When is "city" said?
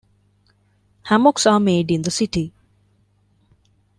2.09-2.51